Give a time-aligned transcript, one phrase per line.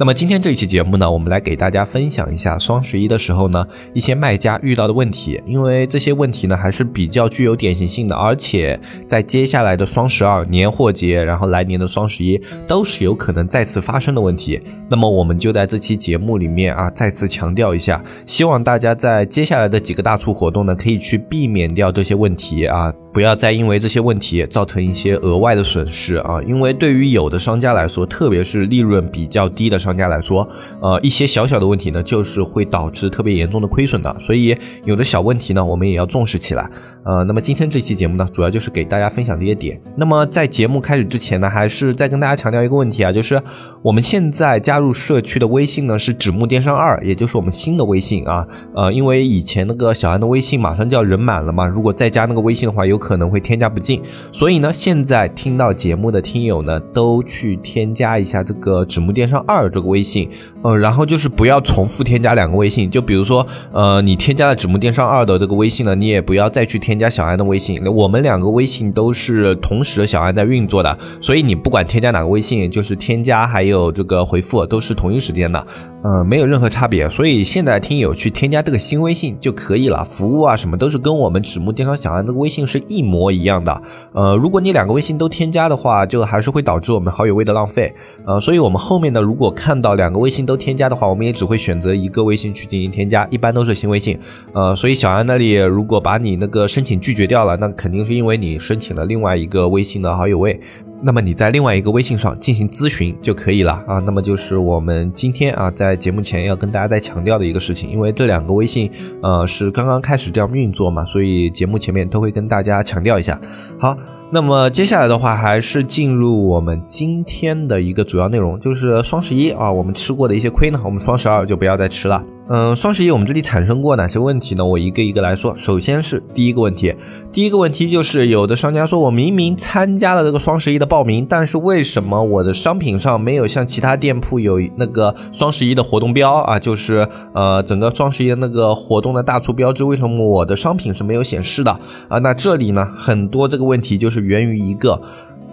[0.00, 5.42] 那么今天这一期节目呢，我们来给大家分享一下双十一的时候呢，一些卖家遇到的问题。
[5.44, 14.62] 因为这些问题呢，还是比较具有典型性的，而且在接下来的双十二年货节，然后来年的双十一，都是有可能再次发生的问题。
[14.88, 22.94] 那么我们就在这期节目里面啊，再次强调一下，希望大家在接下来的几个大促活动呢，可以去避免掉这些问题啊。
[23.12, 26.40] 不要再因为这些问题造成一些额外的损失啊！
[26.46, 30.46] 因为对于有的商家来说，特别是利润比较低的商家来说，
[30.80, 34.14] 呃，一些小小的问题呢，就是会导致特别严重的亏损的。
[34.20, 36.70] 所以有的小问题呢，我们也要重视起来。
[37.04, 39.80] 呃，那么今天这期节目呢，主要就是给大家分享这些点。
[39.96, 43.40] 那么在节目开始之前呢，还是再跟大家强调一个问题啊，就是
[43.80, 48.46] 我们现在加入社区的微信呢是纸木电商二，也就是我们新的微信啊。
[48.74, 52.97] 呃，因为以前那个小安的微信马上就要人满了嘛，如果再加那个微信的话，有。
[52.98, 60.28] 可能会添加不进，所以呢，现在听到节目的听友呢，都去添加一下这个纸木电商二这个微信，
[60.62, 75.64] 呃，然后就是不要重复添加两个微信，就比如说，呃，你添加了纸木电商二的这个微信呢，你也不要再去添加小安的微信，我们两个微信都是同时小安在运作的，所以你不管添加哪个微信，就是添加还有这个回复都是同一时间的，
[76.02, 82.78] 呃，没有任何差别，所以现在听友去添加这个新微信就可以了，服务啊什么都是跟我们指木电商小安这个微信是。
[82.88, 83.82] 一模一样的，
[84.12, 87.94] 呃，如果你两个微信都添加的话，就还是会导致我们好友位的浪费，
[88.28, 94.18] 呃，所以我们后面呢，如果看到两个微信都添加的话，我们也只会选择一个微信去进行添加，一般都是新微信，
[94.52, 100.60] 呃，所以小安那里如果把你那个申请拒绝掉了，那肯定是因为你申请了另外一个微信的好友位。
[101.00, 103.98] 那么你在另外一个微信上进行咨询就可以了啊。
[104.04, 108.90] 那么就是我们今天啊在节目前要跟大家再强调的一个事情，因为这两个微信
[109.22, 113.40] 呃是刚刚开始这样运作嘛，所以节目前面都会跟大家强调一下。
[113.78, 113.96] 好。
[114.30, 122.22] 那么接下来的话，还是进入我们今天的一个主要内容，就是双十一啊，我们吃过的一些亏呢，我们双十二就不要再吃了。
[122.50, 124.64] 嗯，双十一我们这里产生过哪些问题呢？
[124.64, 125.54] 我一个一个来说。
[125.58, 126.94] 首先是第一个问题，
[127.32, 136.58] 第一个问题就是有的商家说我明明参加了这个双十一的报名，但是为什么我的商品上没有像其他店铺有那个双十一的活动标啊？
[136.58, 141.72] 就是呃整个双十一的那个活动的大促标志，为什么我的商品是没有显示的
[142.08, 142.18] 啊？
[142.20, 144.18] 那这里呢，很多这个问题就是。
[144.28, 145.00] 源于一个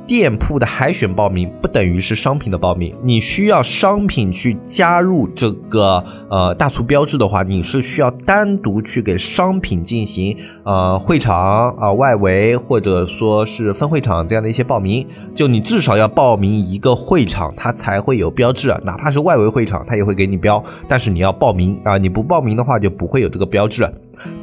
[0.07, 23.89] 店铺的海选报名不等于是商品的报名，你需要商品去加入这个呃大促标志的话，你是需要单独去给商品进行呃会场啊外围或者说是分会场这样的一些报名，就你至少要报名一个会场，它才会有标志，哪怕是外围会场，它也会给你标，但是你要报名啊，你不报名的话就不会有这个标志。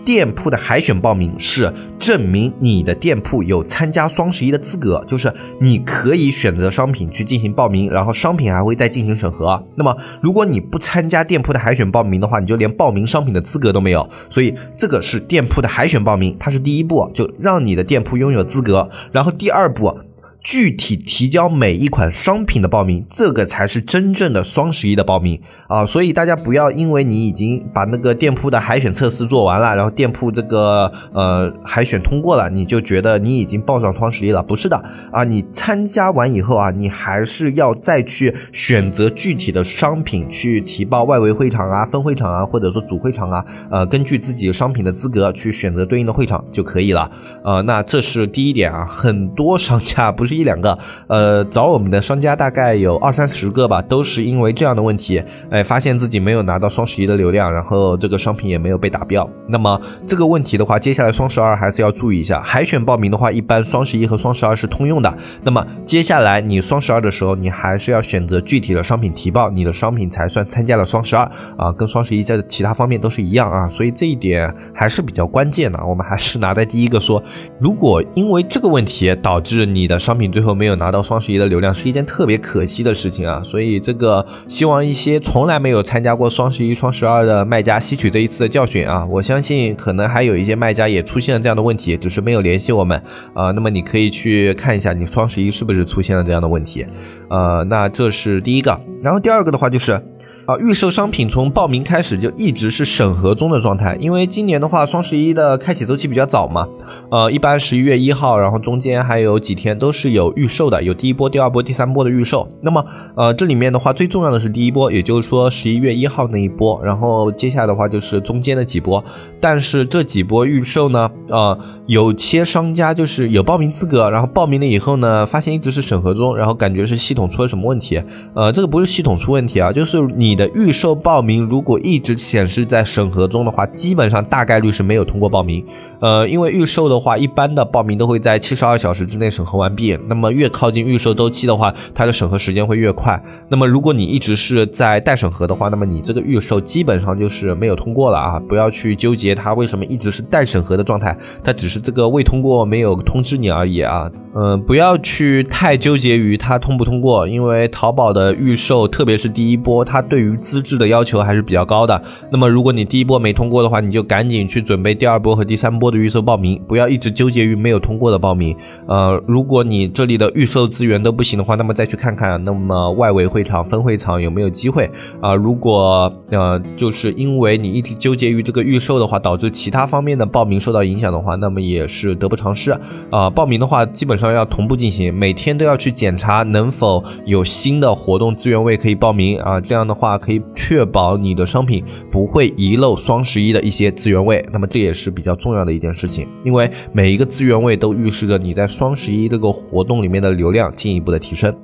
[0.04, 9.62] 店铺的海选报名是证明你的店铺有参加双十一的资格，就是你可以选择商品去进行报名，然后商品还会再进行审核。
[9.76, 14.08] 那么如果你不参加店铺的海选报名的话，你就连报名商品的资格都没有。
[14.28, 18.88] 所以这个是店铺的海选报名，它是第一步，就让你的店铺拥有资格。
[19.10, 19.96] 然后第二步。
[20.42, 25.86] 具体提交每一款商品的报名，这个才是真正的双十一的报名啊！
[25.86, 34.76] 所以大家不要因为你已经把那个店铺的海选测试做完了，然后店铺这个呃海选通过了，你就觉得你已经报上双十一了，不是的
[35.12, 35.22] 啊！
[35.22, 47.08] 你参加完以后啊，你还是要再去选择具体的商品去提报外围会场啊、分会场啊，或者说主会场啊，呃，根据自己商品的资格去选择对应的会场就可以了。
[47.44, 50.31] 呃，那这是第一点啊，很多商家不是。
[50.34, 59.28] 一两个，呃，找我们的商家大概有二三十个吧，都是因为这样的问题，哎，发现自己没有拿到双十一的流量，然后这个商品也没有被打标。
[59.48, 62.40] 那么这个问题的话，接下来双十二还是要注意一下。
[62.40, 65.16] 海选报名的话，一般双十一和双十二是通用的。
[65.42, 71.24] 那么接下来你双十二的时候，你还是要选择具体的商品提报，你的商品才算参加了双十二
[71.56, 73.68] 啊，跟双十一在其他方面都是一样啊。
[73.68, 75.82] 所以这一点还是比较关键的。
[75.84, 77.22] 我们还是拿在第一个说，
[77.58, 83.42] 如果因为这个问题导致你的商品最后没有拿到双十一的流量，是一件特别可惜的事情啊！
[83.44, 89.04] 所以这个希望一些从来没有参加过双十一、双十二的卖家吸取这一次的教训啊！
[89.06, 93.02] 我相信可能还有一些卖家也出现了这样的问题，只是没有联系我们
[93.34, 93.50] 啊。
[93.50, 96.86] 那么你可以去看一下，你双十一是不是出现了这样的问题？
[97.28, 98.78] 呃，那这是第一个。
[99.02, 100.00] 然后第二个的话就是。
[100.44, 106.66] 啊，预售商品从报名开始就一直是审核中的状态，因为今年的话，双十一的开启周期比较早嘛，
[107.10, 112.48] 呃，一般十一月一号，然后中间还有几天都是有预售的，有第一波、第二波、第三波的预售。
[112.60, 112.84] 那么，
[113.14, 119.04] 呃，这里面的话，最重要的是第一波，也就是说十一月一号那一波，然后接下来的话就是中间的几波。
[119.40, 121.58] 但是这几波预售呢，啊。
[121.88, 128.00] 有些商家就是有报名资格，然后报名了以后呢，发现一直是审核中，然后感觉是系统出了什么问题。
[128.34, 135.64] 呃，这个不是系统出问题啊，就是你的预售报名如果一直显示在审核中的话，基本上大概率是没有通过报名。
[136.00, 139.98] 呃，因为预售的话，一般的报名都会在七十二小时之内审核完毕。
[140.06, 143.20] 那么越靠近预售周期的话，它的审核时间会越快。
[143.48, 148.40] 那么如果你一直是在待审核的话，那么你这个预售基本上就是没有通过了啊！
[148.48, 151.81] 不要去纠结它为什么一直是待审核的状态，它只是。
[151.82, 162.00] 这个未通过没有通知你而已啊，嗯，不要去太纠结于它通不通过，因为淘宝的预售，特别是第一波，它对于资质的要求还是比较高的。
[162.30, 168.54] 那么如果你第一波没通过的话，你就赶紧去准备第二波和第三波的预售报名，不要一直纠结于没有通过的报名。
[168.86, 174.88] 呃，如果你这里的预售资源都不行的话，那么再去看看，那么外围会场、分会场有没有机会
[175.20, 175.34] 啊？
[175.34, 181.61] 如果呃，就是因为你一直纠结于这个预售的话，导致其他方面的报名受到影响的话，那么。
[181.68, 182.70] 也是得不偿失
[183.10, 183.30] 啊！
[183.30, 189.60] 报名的话，基本上要同步进行，每天都要去检查能否有新的活动资源位可以报名啊。
[189.60, 194.44] 这样的话，可以确保你的商品不会遗漏双十一的一些资源位。
[194.52, 201.54] 那么这也是比较重要的一件事情，因为每一个资源位都预示着你在双十一这个活动里面的流量进一步的提升。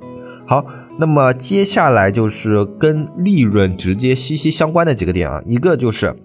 [0.45, 0.65] 好，
[0.97, 6.15] 那么接下来就是跟利润直接息息相关的几个点啊，一个就是。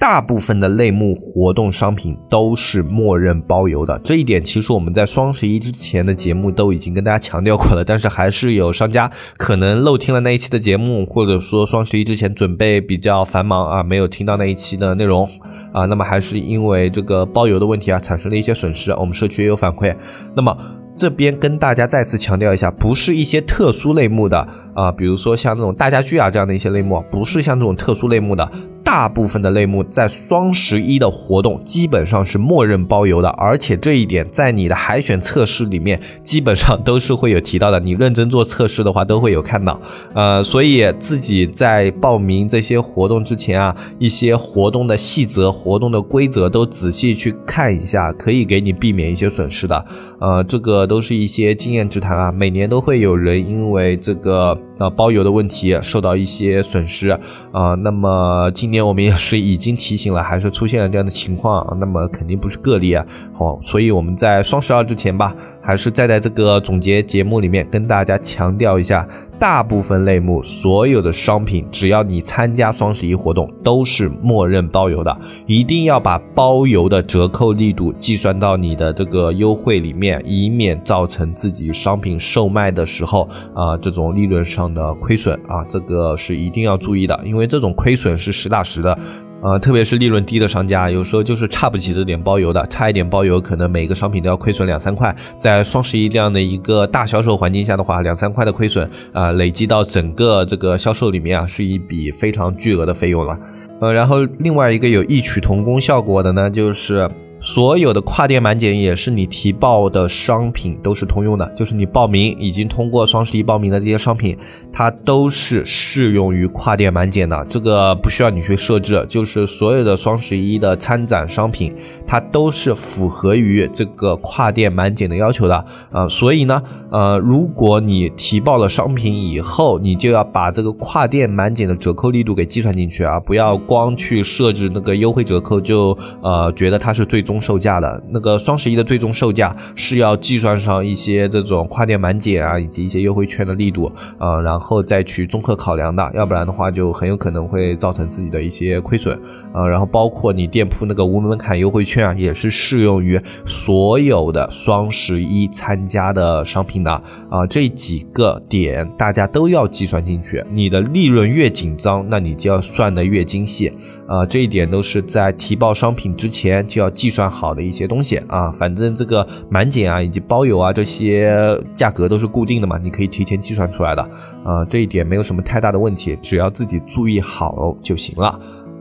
[0.00, 15.28] 大部分的类目活动商品都是默认包邮的，这一点其实我们在双十一之前的节目都已经跟大家强调过了，但是还是有商家可能漏听了那一期的节目，或者说双十一之前准备比较繁忙啊，没有听到那一期的内容
[15.74, 19.94] 啊，那么还是因为这个包邮的问题啊，产生了一些损失，我们社区也有反馈，
[20.34, 20.56] 那么
[20.96, 28.50] 这边跟大家再次强调一下，不是一些特殊类目的啊，比如说像那种大家具啊这样的一些类目，不是像这种特殊类目的。
[28.92, 37.78] 大部分的类目在双十一的活动基本上是默认包邮的，而且这一点在你的海选测试里面基本上都是会有提到的。
[37.78, 39.80] 你认真做测试的话，都会有看到。
[40.12, 49.84] 呃，所以自己在报名这些活动之前啊，一些活动的细则、活动的规则都仔细去看一下，可以给你避免一些损失的。
[50.18, 52.32] 呃，这个都是一些经验之谈啊。
[52.32, 57.10] 每年都会有人因为这个呃包邮的问题受到一些损失
[57.52, 57.74] 啊。
[57.84, 58.79] 那么今年。
[58.86, 63.04] 我们也是已经提醒了，还是出现了这样的情况，那么肯定不是个例啊。
[63.32, 69.06] 好，所以我们在双十二之前吧，还是再在这个总结节目里面跟大家强调一下。
[69.38, 75.16] 大部分类目所有的商品，只要你参加双十一活动，都是默认包邮的。
[75.46, 88.98] 一定要把包邮的折扣力度计算到你的这个优惠里面，以免造成自己商品售卖的时候啊这种利润上的亏损啊，这个是一定要注意的，因为这种亏损是实打实的。
[89.42, 95.14] 呃，特别是利润低的商家，有时候就是差不起这点包邮的，差一点包邮，可能每个商品都要亏损两三块。
[95.38, 103.38] 在双十一这样的一个大销售环境下的话，两三块的亏损啊，累积到整个这个销售里面啊，是一笔非常巨额的费用了。
[103.80, 107.08] 呃，然后另外一个有异曲同工效果的呢，就是。
[107.42, 114.36] 所有的跨店满减也是你提报的商品都是通用的，就是你报名已经通过双十一报名的这些商品，
[114.70, 117.46] 它都是适用于跨店满减的。
[117.48, 121.74] 这个不需要你去设置，就是所有的双十一的参展商品，
[122.06, 126.06] 它都是符合于这个跨店满减的要求的啊。
[126.08, 137.24] 所以呢，呃，如果你提报了商品以后，你就要把这个跨店满减的折扣力度给计算进去啊，不要光去设置那个优惠折扣就呃觉得它是最。
[137.30, 149.16] 终售价的那个双十一的最终售价是要计算上一些这种跨店满减啊，以及一些优惠券的力度啊，然后再去综合考量的，要不然的话就很有可能会造成自己的一些亏损
[149.52, 149.64] 啊。
[149.64, 156.90] 然后包括你店铺那个无门槛优惠券啊，也是适用于所有的双十一参加的商品的
[157.30, 157.46] 啊。
[157.48, 163.70] 这几个点大家都要计算进去，你的利润越紧张，那你就要算的越精细
[164.10, 164.26] 啊。
[164.26, 167.30] 这一点都是在提报商品之前就要计算。
[167.30, 171.32] 好的一些东西啊，反正这个满减啊以及包邮啊这些
[171.76, 174.02] 价格都是固定的嘛，你可以提前计算出来的
[174.44, 178.36] 啊，这一点没有什么太大的问题，只要自己注意好就行了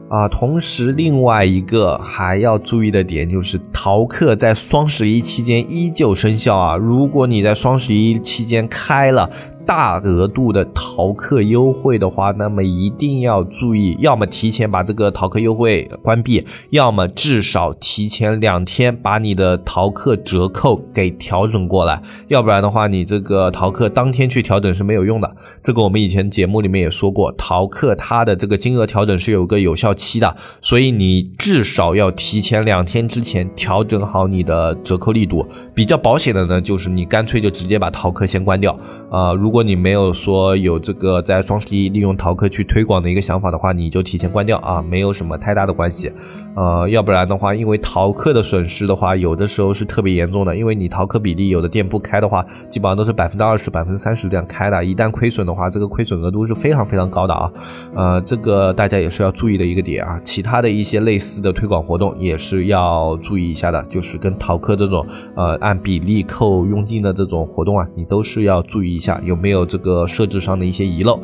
[0.09, 0.27] 啊。
[0.27, 6.75] 同时，另外一个还要注意的点就是淘客在双十一期间依旧生效啊。
[6.75, 9.29] 如果你在双十一期间开了。
[9.69, 25.35] 大额度的淘客优惠的话，那么一定要注意，要么提前把这个淘客优惠关闭，要么至少提前两天把你的淘客折扣给调整过来，要不然的话，你这个淘客当天去调整是没有用的。
[25.63, 35.45] 这个我们以前节目里面也说过，淘客它的这个金额调整是有个有效期的，所以你至少要提前两天之前调整好你的折扣力度。
[35.75, 38.75] 比较保险的呢，就是你干脆就直接把淘客先关掉
[39.11, 39.31] 啊。
[39.33, 46.09] 如果如果你没有说有这个在双十一利用淘客去推广的一个想法的话，你就提前关掉啊，没有什么太大的关系。
[46.55, 57.51] 呃，要不然的话，因为淘客的损失的话，有的时候是特别严重的，因为你淘客比例有的店铺开的话，基本上都是百分之二十、百分之三十这样开的，一旦亏损的话，这个亏损额度是非常非常高的啊。
[57.95, 60.17] 呃，这个大家也是要注意的一个点啊。
[60.23, 65.57] 其他的一些类似的推广活动也是要注意一下的，就是跟淘客这种呃。
[65.59, 71.19] 按比例扣佣金的这种活动啊，你都是要注意一下有没有没有这个设置上的一些遗漏，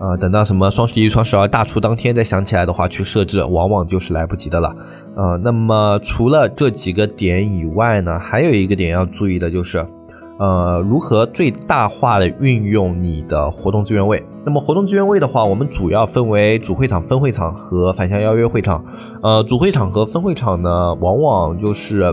[0.00, 4.74] 呃，等到什么双十一、双十二大促当天再想起来的话去设置，往往就是来不及的了。
[5.14, 9.86] 呃，那么除了这几个点以外呢，还有一个点要注意的就是，
[10.40, 14.24] 呃，如何最大化的运用你的活动资源位。
[14.44, 18.84] 那么活动资源位的话，我们主要分为主会场、分会场和反向邀约会场。
[19.22, 22.12] 呃，主会场和分会场呢，往往就是。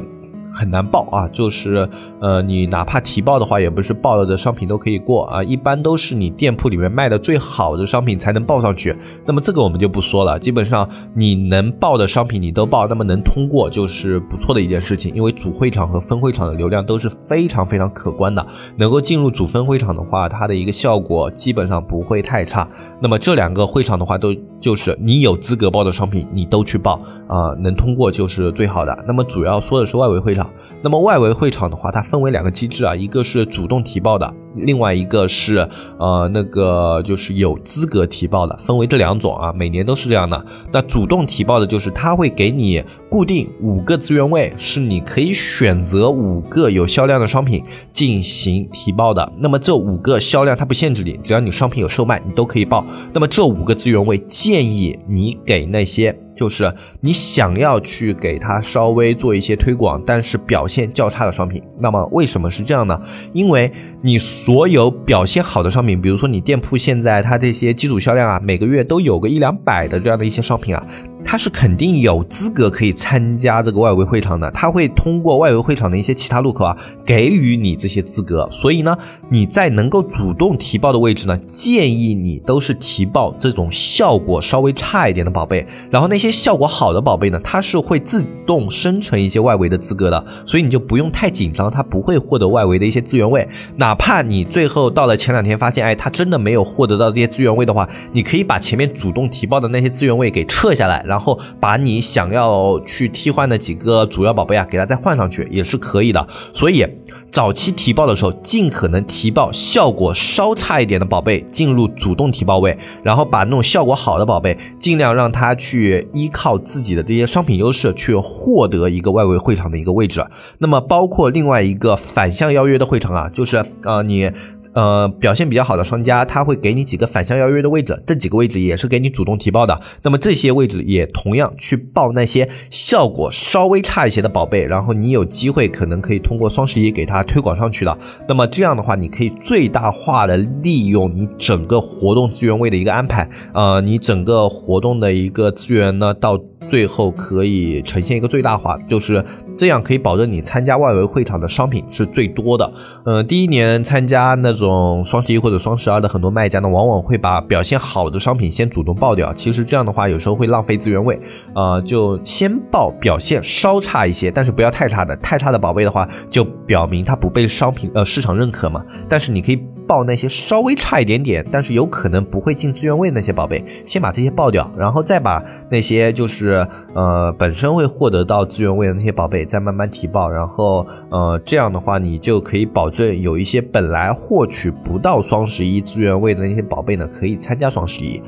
[0.55, 1.87] 很难报啊，就是
[2.21, 8.95] 呃，你哪怕提报的话，也不是报了的商品都可以过啊，一般都是你店铺里面卖的最好的商品才能报上去。
[9.25, 15.13] 那么这个我们就不说了，基本上你能报的商品你都报，那么能通过就是不错的一件事情。
[15.13, 18.47] 因为主会场和分会场的流量都是非常非常可观的，
[18.77, 22.67] 能够进入主分会场的话，它的一个效果基本上不会太差。
[23.01, 29.03] 那么这两个会场的话，都就是你有资格报的商品你都去报啊，能通过就是最好的。
[29.05, 30.44] 那么主要说的是外围会场。
[30.81, 35.57] 那么外围会场的话，它分为两个机制啊，一个是主动提报的，另外一个是
[35.97, 40.45] 呃那个就是有资格提报的，分为这两种啊，每年都是这样的。
[40.71, 49.31] 那主动提报的就是他会给你固定五个资源位，是你可以选择五个有销量的商品进行提报的。
[49.37, 52.85] 那么这五个销量它不限制你，只要你商品有售卖，你都可以报。
[53.13, 56.17] 那么这五个资源位建议你给那些。
[56.35, 56.69] 就是
[56.99, 62.99] 你想要去给它稍微做一些推广，但是表现较差的商品，那么为什么是这样呢？
[63.31, 63.71] 因为
[64.01, 70.85] 你所有表现好的商品，比如说你店铺现在它这些基础销量啊，每个月都有个一两百的这样的一些商品啊。
[71.25, 78.47] 他是肯定有资格可以参加这个外围会场的，他会通过外围会场的一些其他路口啊，给予你这些资格。
[78.51, 78.95] 所以呢，
[79.29, 85.65] 你在能够主动提报的位置呢，建议你都是提报这种效果稍微差一点的宝贝。
[85.89, 93.47] 然后那些效果好的宝贝呢，它是会自动生成一些外围的资格的，所以你就不用太紧张，它不会获得外围的一些资源位。
[93.77, 106.27] 哪怕你最后到了前两天发现，哎，他真的没有获得到这些资源位的话，你可以把前面主动提报的那些资源位给撤下来，然然后把你想要去替换的几个主要宝贝啊，给它再换上去也是可以的。
[106.51, 106.85] 所以
[107.31, 120.25] 早期提报的时候，尽可能提报效果稍差一点的宝贝进入主动提报位，然后把那种效果好的宝贝，尽量让它去依靠自己的这些商品优势去获得一个外围会场的一个位置。
[120.57, 124.29] 那么包括另外一个反向邀约的会场啊，就是呃你。
[124.75, 129.79] 呃，表现比较好的商家，他会给你几个反向邀约的位置，这几个位置也是给你主动提报的。
[130.03, 137.97] 那么这些位置也同样去报那些效果稍微差一些的宝贝，然后你有机会可能可以通过双十一给它推广上去的。
[138.27, 149.23] 那么这样的话，你可以最大化的利用你整个活动资源位的一个安排，呃，你整个活动的一个资源呢，到最后可以呈现一个最大化，就是
[149.57, 152.73] 这样可以保证你参加外围会场的商品是最多的。
[153.05, 154.64] 呃，第一年参加那种。
[154.65, 159.33] 种双十一或者双十二的很多卖家呢，往往会把表现好的商品先主动爆掉。
[159.33, 161.19] 其实这样的话，有时候会浪费资源位。
[161.53, 165.15] 啊，就先爆表现稍差一些，但是不要太差的。
[165.17, 168.83] 太差的宝贝的话，就表明它不被商品呃市场认可嘛。
[169.07, 169.63] 但是你可以。
[169.87, 188.21] 报那些稍微差一点点，但是有可能不会进资源位那些宝贝，先把这些报掉，然后再把那些就是呃本身会获得到资源位的那些宝贝再慢慢提报，然后呃这样的话你就可以保证有一些本来获取不到双十一资源位的那些宝贝呢，可以参加双十一。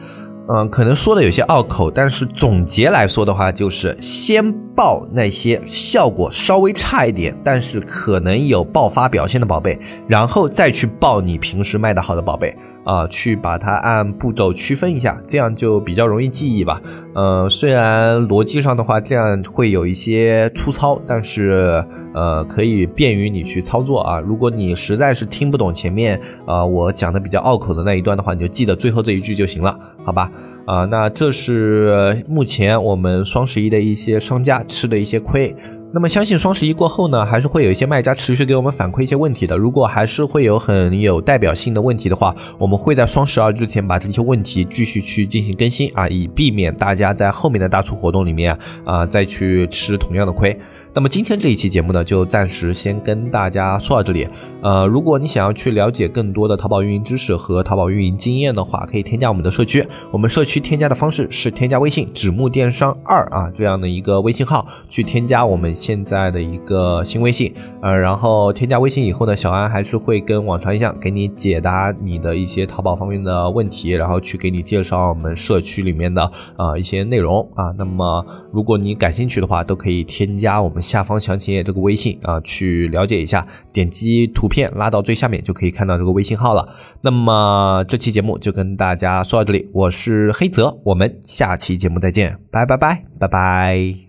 [0.50, 9.78] 嗯，可能说的有些拗口，但是总结来说的话，就是先报那些效果稍微差一点，但是可能有爆发表现的宝贝，
[10.08, 12.56] 然后再去报你平时卖的好的宝贝。
[12.88, 16.82] 啊，去把它按步骤区分一下，这样就比较容易记忆吧。
[17.14, 24.22] 呃，虽然逻辑上的话这样会有一些粗糙，但是呃可以便于你去操作啊。
[24.22, 30.32] 如果你实在是听不懂前面啊我讲的比较拗口的那一段的话，你就记得最后这一句就行了，好吧？
[30.66, 35.54] 啊，那这是目前我们双十一的一些商家吃的一些亏。
[35.94, 39.58] 那么相信双十一过后呢，还是会有一些卖家持续给我们反馈一些问题的。
[39.58, 50.60] 如果还是会有很有代表性的问题的话，我们会在双十二之前把这些问题继续去进行更新啊，以避免大家在后面的大促活动里面啊再去吃同样的亏。
[50.98, 54.28] 那么今天这一期节目呢，就暂时先跟大家说到这里。
[54.64, 59.88] 呃，如果你想要去了解更多的淘宝运营知识和淘宝运营经验的话，可以添加我们的社区。
[60.12, 67.54] 我们社区添加的方式是添加微信“纸木电商二”啊这样的一个微信号，去添加我们现在的一个新微信。
[67.84, 76.24] 呃，然后添加微信以后呢，小安还是会跟往常一样给你解答你的一些淘宝方面的问题，然后去给你介绍我们社区里面的
[76.58, 77.72] 啊一些内容啊。
[77.78, 80.82] 那么如果你感兴趣的话，都可以添加我们。
[80.88, 86.76] 下方详情页这个微信啊，去了解一下，点击图片拉到最下面就可以看到这个微信号了。
[87.02, 94.07] 那么这期节目就跟大家说到这里，我是黑泽，我们下期节目再见，拜拜拜拜拜。